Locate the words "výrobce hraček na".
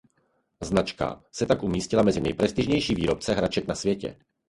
2.95-3.75